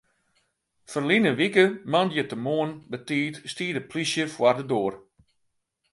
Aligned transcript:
Ferline 0.91 1.31
wike 1.39 1.65
moandeitemoarn 1.91 2.73
betiid 2.91 3.35
stie 3.51 3.73
de 3.75 3.83
plysje 3.91 4.25
foar 4.33 4.55
de 4.59 4.65
doar. 4.71 4.95